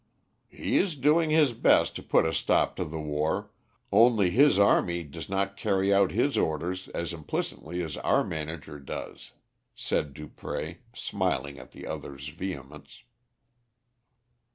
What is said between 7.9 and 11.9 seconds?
our manager does," said Dupré, smiling at the